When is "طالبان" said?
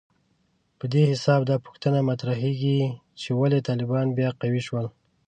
3.67-4.07